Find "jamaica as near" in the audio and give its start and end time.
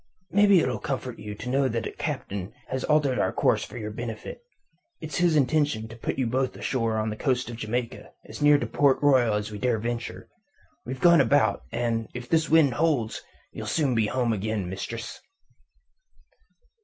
7.57-8.57